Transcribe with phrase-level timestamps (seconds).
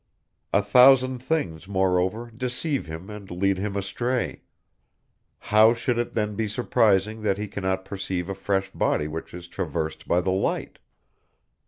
[0.51, 4.41] A thousand things, moreover, deceive him and lead him astray.
[5.37, 9.47] How should it then be surprising that he cannot perceive a fresh body which is
[9.47, 10.79] traversed by the light?